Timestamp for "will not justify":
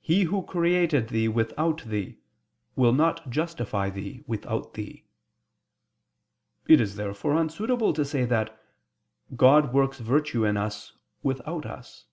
2.76-3.90